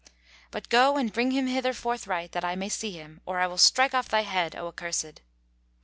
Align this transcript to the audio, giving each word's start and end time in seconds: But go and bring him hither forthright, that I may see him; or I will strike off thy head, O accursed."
But 0.49 0.67
go 0.69 0.97
and 0.97 1.13
bring 1.13 1.29
him 1.29 1.45
hither 1.45 1.73
forthright, 1.73 2.31
that 2.31 2.43
I 2.43 2.55
may 2.55 2.69
see 2.69 2.89
him; 2.93 3.21
or 3.23 3.39
I 3.39 3.45
will 3.45 3.59
strike 3.59 3.93
off 3.93 4.09
thy 4.09 4.21
head, 4.23 4.55
O 4.55 4.65
accursed." 4.67 5.21